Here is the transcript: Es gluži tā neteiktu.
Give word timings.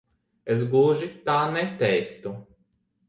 Es 0.53 0.63
gluži 0.71 1.09
tā 1.27 1.37
neteiktu. 1.57 2.33